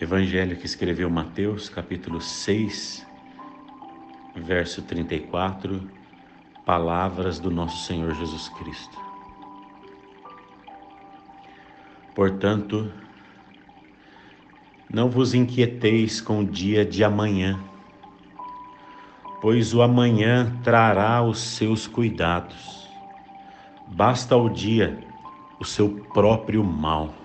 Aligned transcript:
Evangelho 0.00 0.56
que 0.56 0.64
escreveu 0.64 1.10
Mateus, 1.10 1.68
capítulo 1.68 2.20
6, 2.20 3.04
verso 4.36 4.80
34, 4.82 5.90
palavras 6.64 7.40
do 7.40 7.50
nosso 7.50 7.84
Senhor 7.84 8.14
Jesus 8.14 8.48
Cristo. 8.50 8.96
Portanto, 12.14 12.92
não 14.88 15.10
vos 15.10 15.34
inquieteis 15.34 16.20
com 16.20 16.42
o 16.42 16.46
dia 16.46 16.84
de 16.84 17.02
amanhã, 17.02 17.58
pois 19.40 19.74
o 19.74 19.82
amanhã 19.82 20.56
trará 20.62 21.24
os 21.24 21.40
seus 21.40 21.88
cuidados. 21.88 22.88
Basta 23.88 24.36
ao 24.36 24.48
dia 24.48 24.96
o 25.58 25.64
seu 25.64 25.90
próprio 26.14 26.62
mal. 26.62 27.17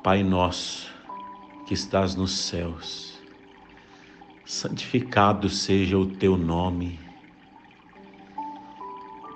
Pai 0.00 0.22
nosso, 0.22 0.88
que 1.66 1.74
estás 1.74 2.14
nos 2.14 2.30
céus, 2.30 3.20
santificado 4.44 5.48
seja 5.48 5.98
o 5.98 6.06
teu 6.06 6.36
nome 6.36 7.00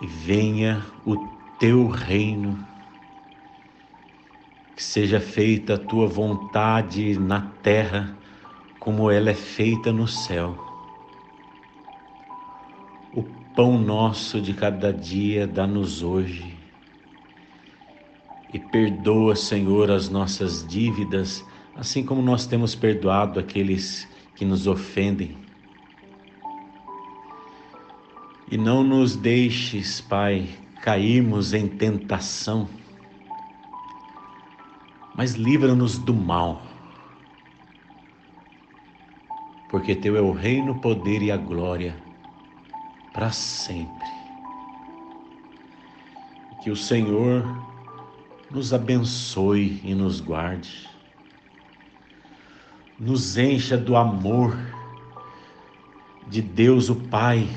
e 0.00 0.06
venha 0.06 0.80
o 1.04 1.16
teu 1.58 1.88
reino, 1.88 2.64
que 4.76 4.82
seja 4.82 5.18
feita 5.18 5.74
a 5.74 5.78
tua 5.78 6.06
vontade 6.06 7.18
na 7.18 7.40
terra 7.40 8.16
como 8.78 9.10
ela 9.10 9.30
é 9.30 9.34
feita 9.34 9.92
no 9.92 10.06
céu. 10.06 10.56
O 13.12 13.24
pão 13.56 13.76
nosso 13.76 14.40
de 14.40 14.54
cada 14.54 14.92
dia 14.92 15.44
dá-nos 15.44 16.04
hoje 16.04 16.51
e 18.52 18.58
perdoa, 18.58 19.34
Senhor, 19.34 19.90
as 19.90 20.08
nossas 20.08 20.66
dívidas, 20.66 21.44
assim 21.74 22.04
como 22.04 22.20
nós 22.20 22.46
temos 22.46 22.74
perdoado 22.74 23.40
aqueles 23.40 24.06
que 24.34 24.44
nos 24.44 24.66
ofendem. 24.66 25.36
E 28.50 28.58
não 28.58 28.84
nos 28.84 29.16
deixes, 29.16 30.02
Pai, 30.02 30.46
cairmos 30.82 31.54
em 31.54 31.66
tentação, 31.66 32.68
mas 35.16 35.32
livra-nos 35.32 35.96
do 35.96 36.14
mal. 36.14 36.60
Porque 39.70 39.94
Teu 39.94 40.16
é 40.16 40.20
o 40.20 40.32
reino, 40.32 40.72
o 40.72 40.80
poder 40.80 41.22
e 41.22 41.32
a 41.32 41.36
glória 41.38 41.96
para 43.14 43.30
sempre. 43.30 44.08
Que 46.62 46.70
o 46.70 46.76
Senhor 46.76 47.71
nos 48.52 48.74
abençoe 48.74 49.80
e 49.82 49.94
nos 49.94 50.20
guarde, 50.20 50.86
nos 52.98 53.38
encha 53.38 53.78
do 53.78 53.96
amor 53.96 54.54
de 56.28 56.42
Deus 56.42 56.90
o 56.90 56.96
Pai, 56.96 57.48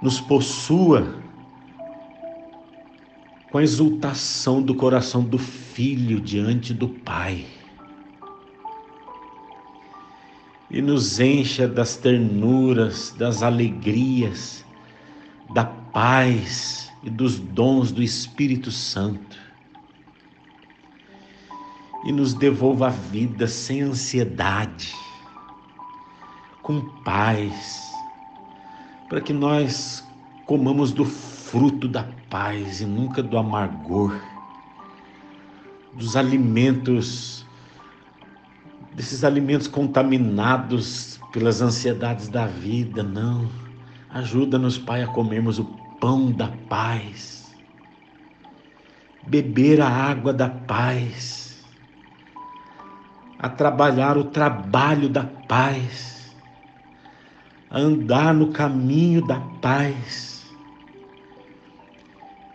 nos 0.00 0.20
possua 0.20 1.20
com 3.50 3.58
a 3.58 3.62
exultação 3.62 4.62
do 4.62 4.74
coração 4.74 5.22
do 5.22 5.36
Filho 5.38 6.18
diante 6.18 6.72
do 6.72 6.88
Pai. 6.88 7.44
E 10.70 10.80
nos 10.80 11.20
encha 11.20 11.68
das 11.68 11.96
ternuras, 11.96 13.14
das 13.18 13.42
alegrias, 13.42 14.64
da 15.52 15.66
paz, 15.66 16.81
e 17.02 17.10
dos 17.10 17.38
dons 17.38 17.90
do 17.90 18.02
Espírito 18.02 18.70
Santo. 18.70 19.38
E 22.04 22.12
nos 22.12 22.34
devolva 22.34 22.88
a 22.88 22.90
vida 22.90 23.46
sem 23.46 23.82
ansiedade, 23.82 24.92
com 26.62 26.80
paz, 27.04 27.92
para 29.08 29.20
que 29.20 29.32
nós 29.32 30.04
comamos 30.46 30.92
do 30.92 31.04
fruto 31.04 31.86
da 31.86 32.04
paz 32.28 32.80
e 32.80 32.86
nunca 32.86 33.22
do 33.22 33.38
amargor, 33.38 34.20
dos 35.94 36.16
alimentos, 36.16 37.46
desses 38.94 39.22
alimentos 39.22 39.68
contaminados 39.68 41.20
pelas 41.32 41.62
ansiedades 41.62 42.28
da 42.28 42.46
vida, 42.46 43.02
não. 43.02 43.48
Ajuda-nos, 44.10 44.76
Pai, 44.76 45.02
a 45.02 45.06
comermos 45.06 45.58
o 45.58 45.81
pão 46.02 46.32
da 46.32 46.48
paz, 46.68 47.54
beber 49.28 49.80
a 49.80 49.88
água 49.88 50.32
da 50.32 50.48
paz, 50.50 51.64
a 53.38 53.48
trabalhar 53.48 54.18
o 54.18 54.24
trabalho 54.24 55.08
da 55.08 55.22
paz, 55.22 56.34
a 57.70 57.78
andar 57.78 58.34
no 58.34 58.50
caminho 58.50 59.24
da 59.24 59.38
paz, 59.38 60.44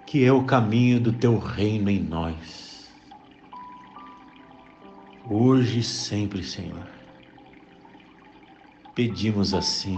que 0.06 0.26
é 0.26 0.34
o 0.34 0.44
caminho 0.44 1.00
do 1.00 1.14
teu 1.14 1.40
reino 1.40 1.90
em 1.90 2.04
nós. 2.04 2.92
Hoje 5.30 5.80
e 5.80 5.84
sempre, 5.84 6.44
Senhor. 6.44 6.86
Pedimos 8.94 9.54
assim 9.54 9.98